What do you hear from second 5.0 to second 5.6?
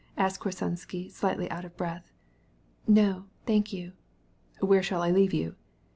I take you?"